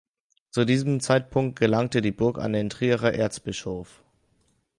Zu 0.49 0.65
diesem 0.65 0.99
Zeitpunkt 0.99 1.59
gelangte 1.59 2.01
die 2.01 2.11
Burg 2.11 2.39
an 2.39 2.53
den 2.53 2.71
Trierer 2.71 3.13
Erzbischof. 3.13 4.03